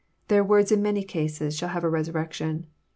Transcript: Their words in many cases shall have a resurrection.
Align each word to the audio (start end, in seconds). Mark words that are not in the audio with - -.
Their 0.29 0.43
words 0.43 0.71
in 0.71 0.81
many 0.81 1.03
cases 1.03 1.55
shall 1.55 1.69
have 1.69 1.83
a 1.83 1.87
resurrection. 1.87 2.65